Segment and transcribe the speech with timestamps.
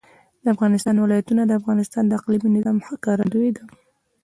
[0.43, 3.63] د افغانستان ولايتونه د افغانستان د اقلیمي نظام ښکارندوی ده.